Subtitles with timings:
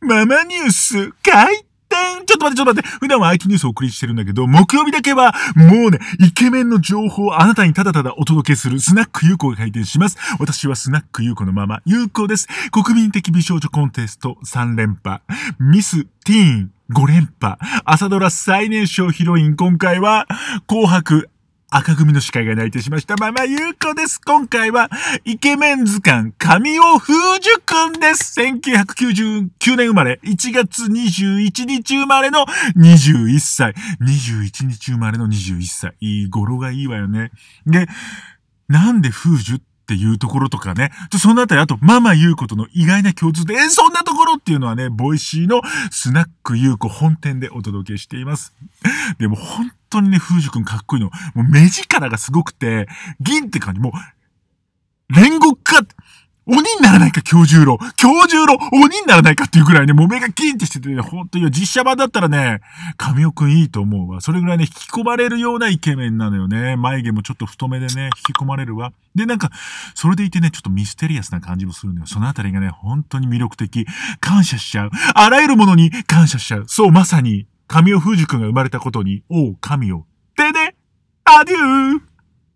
[0.00, 2.88] ママニュース、開店ちょっと待って、ちょっと待って。
[2.98, 10.16] 普段は IT ニュースをお送りしてるんだけど、木曜日だけは、もうね、イケメンの情報をあなたにただただお届けするスナック優子が開店します。
[10.38, 12.48] 私はスナック優子のママ、優子です。
[12.70, 15.22] 国民的美少女コンテスト3連覇。
[15.58, 17.58] ミス・ティーン5連覇。
[17.84, 20.26] 朝ドラ最年少ヒロイン、今回は、
[20.66, 21.30] 紅白
[21.68, 23.16] 赤組の司会が内定しました。
[23.16, 24.20] ママゆうこです。
[24.20, 24.88] 今回は、
[25.24, 28.40] イケメン図鑑、神尾楓珠くんです。
[28.40, 33.74] 1999年生まれ、1月21日生まれの21歳。
[34.00, 35.94] 21日生まれの21歳。
[35.98, 37.32] いい、語呂がいいわよね。
[37.66, 37.88] で、
[38.68, 40.92] なんで楓珠っていうところとかね。
[41.18, 48.54] そのあたり、あと、ママゆうことの意外な共通で、え、そんなところっていうのはね、 Voicy のスナックゆうこ本店でお届けしています。
[49.18, 51.10] でも本当にね、楓珠くんかっこいいの。
[51.34, 52.88] もう目力がすごくて、
[53.20, 53.92] 銀って感じ、も
[55.10, 55.82] う、煉獄か、
[56.48, 57.76] 鬼にならないか、京十郎。
[57.96, 62.60] 京十郎、鬼にならないかっていうぐらいね、もう目がキンってしててね、ほんとに実写版だったらね、
[62.96, 64.20] 神尾くんいいと思うわ。
[64.20, 66.76] それぐらいね、引き込まれるようなイケメンなのよね。
[66.76, 68.92] 眉毛もちょっと太めでね、引き込まれるわ。
[69.16, 69.50] で、なんか、
[69.96, 72.06] それでいてね、ちょっとミステリアスな感じもするのよ。
[72.06, 73.84] そのあたりがね、本当に魅力的。
[74.20, 74.90] 感謝しちゃう。
[75.14, 76.64] あらゆるものに感謝しちゃう。
[76.68, 80.06] そう、まさに、神尾風樹くんが生まれたことに、おう、神尾。
[80.36, 80.76] でね、
[81.24, 82.00] アデュー